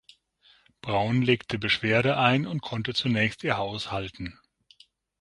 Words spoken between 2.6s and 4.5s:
konnte zunächst ihr Haus halten.